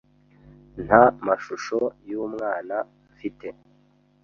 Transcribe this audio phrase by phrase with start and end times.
[0.85, 2.75] Nta mashusho yumwana
[3.11, 3.47] mfite.